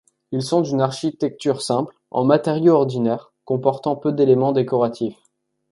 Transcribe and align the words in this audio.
Ils 0.31 0.41
sont 0.41 0.61
d'une 0.61 0.81
architecture 0.81 1.61
simple, 1.61 1.93
en 2.09 2.25
matériaux 2.25 2.73
ordinaires, 2.73 3.33
comportant 3.45 3.95
peu 3.95 4.11
d'éléments 4.11 4.51
décoratifs. 4.51 5.15